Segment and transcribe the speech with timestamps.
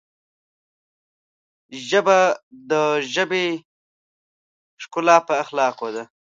[1.89, 2.19] ژبه
[2.69, 2.71] د
[3.13, 3.45] ژبې
[4.81, 6.03] ښکلا په اخلاقو ده